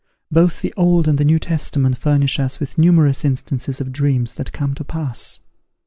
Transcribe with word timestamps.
Both 0.31 0.63
the 0.63 0.73
Old 0.75 1.07
and 1.07 1.19
the 1.19 1.23
New 1.23 1.37
Testament 1.37 1.95
furnish 1.95 2.39
us 2.39 2.59
with 2.59 2.79
numerous 2.79 3.23
instances 3.23 3.79
of 3.79 3.91
dreams 3.91 4.33
that 4.33 4.51
came 4.51 4.73
to 4.73 4.83
pass. 4.83 5.41